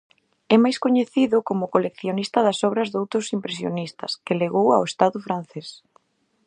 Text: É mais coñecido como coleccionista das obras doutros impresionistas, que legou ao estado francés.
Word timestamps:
É 0.55 0.57
mais 0.63 0.77
coñecido 0.85 1.37
como 1.47 1.71
coleccionista 1.73 2.39
das 2.47 2.59
obras 2.69 2.87
doutros 2.89 3.25
impresionistas, 3.37 4.11
que 4.25 4.37
legou 4.41 4.67
ao 4.71 4.83
estado 4.91 5.17
francés. 5.27 5.69